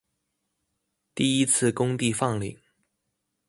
[1.13, 2.57] 第一次公地放領